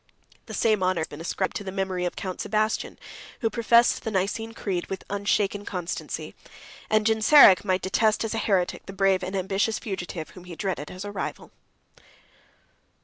The 0.47 0.55
same 0.55 0.81
honor 0.81 1.01
has 1.01 1.07
been 1.07 1.21
ascribed 1.21 1.55
to 1.57 1.63
the 1.63 1.71
memory 1.71 2.05
of 2.05 2.15
Count 2.15 2.41
Sebastian, 2.41 2.97
who 3.41 3.51
professed 3.51 4.01
the 4.03 4.09
Nicene 4.09 4.51
creed 4.51 4.87
with 4.87 5.03
unshaken 5.11 5.63
constancy; 5.63 6.33
and 6.89 7.05
Genseric 7.05 7.63
might 7.63 7.83
detest, 7.83 8.23
as 8.23 8.33
a 8.33 8.39
heretic, 8.39 8.87
the 8.87 8.93
brave 8.93 9.21
and 9.23 9.35
ambitious 9.35 9.77
fugitive 9.77 10.31
whom 10.31 10.45
he 10.45 10.55
dreaded 10.55 10.89
as 10.89 11.05
a 11.05 11.11
rival. 11.11 11.51